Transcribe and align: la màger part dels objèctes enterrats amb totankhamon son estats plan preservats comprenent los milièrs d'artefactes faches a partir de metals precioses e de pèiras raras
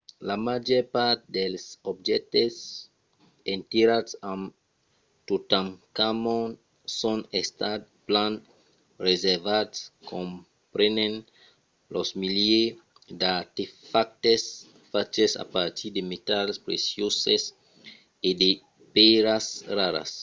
la 0.27 0.35
màger 0.47 0.83
part 0.95 1.19
dels 1.37 1.63
objèctes 1.91 2.53
enterrats 3.55 4.11
amb 4.31 4.43
totankhamon 5.27 6.47
son 6.99 7.19
estats 7.41 7.87
plan 8.07 8.33
preservats 9.01 9.77
comprenent 10.11 11.17
los 11.95 12.09
milièrs 12.21 12.77
d'artefactes 13.21 14.43
faches 14.91 15.31
a 15.43 15.45
partir 15.55 15.89
de 15.95 16.01
metals 16.11 16.55
precioses 16.67 17.41
e 18.27 18.29
de 18.41 18.49
pèiras 18.93 19.45
raras 19.77 20.09